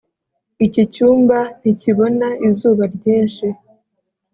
[0.65, 3.45] iki cyumba ntikibona izuba ryinshi.